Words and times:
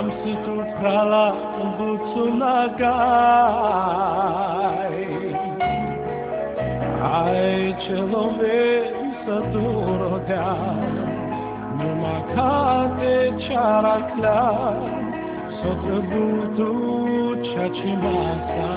Samsitul 0.00 0.62
prala 0.80 1.34
buțunagai 1.76 3.00
Ai 7.24 7.76
ce 7.78 7.94
lume 7.94 8.60
să 9.24 9.36
durodea 9.52 10.56
Numai 11.76 12.24
ca 12.34 12.90
de 12.98 13.32
ceara 13.36 13.96
clar 14.16 14.76
S-o 15.60 15.72
trăbutu 15.84 16.72
cea 17.40 17.68
ce 17.68 17.96
masa 18.02 18.72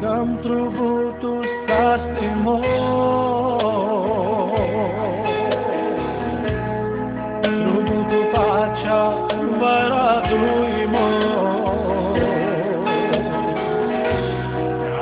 Cam 0.00 0.38
trăbutu 0.42 1.32
stați 1.64 2.20
din 2.20 2.34
mor 2.42 3.39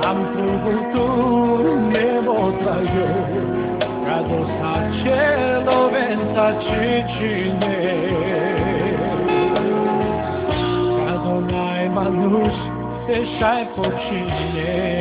tampoco 0.09 0.71
tú 0.93 1.07
me 1.93 2.21
botas 2.21 2.83
yo 2.95 3.09
Cada 4.07 4.41
sace 4.59 5.21
lo 5.67 5.91
venta 5.91 6.47
cicine. 6.65 7.77
Cada 11.05 11.35
naima 11.53 12.05
luz 12.09 12.57
deixai 13.07 13.67
por 13.77 13.93
cine 14.07 14.98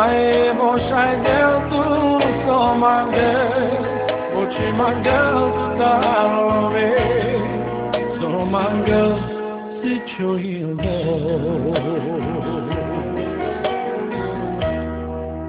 Ai 0.00 0.18
moșai 0.58 1.14
del 1.24 1.54
tu 1.70 1.84
so 2.44 2.58
mangel 2.80 3.72
Poci 4.32 4.66
mangel 4.78 5.36
da 5.78 5.92
love 6.34 6.90
So 8.18 8.30
mangel 8.54 9.10
si 9.78 9.92
choilo 10.10 10.98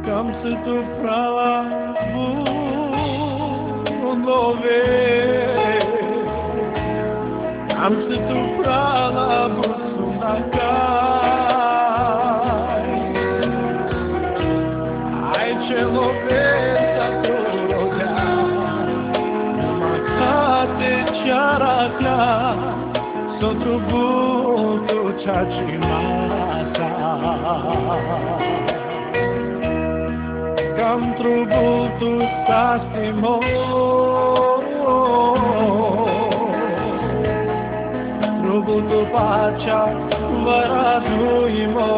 Cam 0.06 0.28
se 0.42 0.52
tu 0.64 0.76
prava 1.02 1.54
bunove 4.02 4.84
Cam 7.68 7.94
se 8.06 8.16
tu 8.28 8.37
Vesa 15.68 17.08
turoga 17.24 18.14
Makate 19.92 20.94
charaka 21.20 22.20
buto 23.90 25.00
chachimasa 25.24 26.90
trubutu 31.18 32.12
sastimo 32.48 33.36
Trubutu 38.42 39.00
pacea 39.12 39.84
varaduimo 40.46 41.90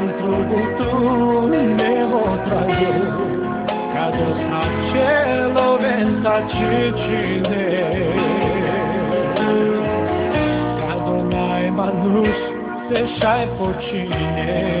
Am 0.00 0.08
truditul 0.18 1.50
tu 1.50 2.38
trage 2.44 2.92
Ca 3.92 4.06
dos 4.16 4.40
acelo 4.62 5.68
venta 5.82 6.36
cicine 6.50 7.66
Ca 10.78 10.94
donai 11.04 11.70
manus 11.76 12.38
se 12.88 13.00
șai 13.18 13.48
pocine 13.58 14.80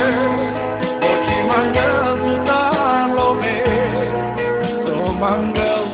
So 5.21 5.27
mangel 5.27 5.85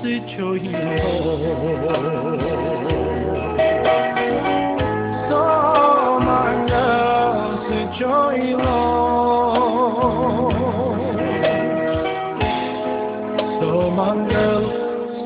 si 0.00 0.12
choilo 0.30 0.94
So 5.28 5.42
mangel 6.26 7.34
si 7.66 7.80
choilo 7.98 8.78
So 13.58 13.90
mangel 13.90 14.62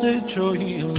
si 0.00 0.12
choilo 0.32 0.93